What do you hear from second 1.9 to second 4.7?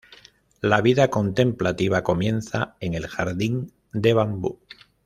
comienza en el jardín de bambú.